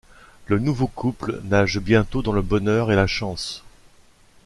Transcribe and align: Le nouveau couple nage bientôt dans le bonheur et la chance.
Le 0.47 0.57
nouveau 0.57 0.87
couple 0.87 1.41
nage 1.43 1.77
bientôt 1.79 2.23
dans 2.23 2.31
le 2.31 2.41
bonheur 2.41 2.91
et 2.91 2.95
la 2.95 3.05
chance. 3.05 3.63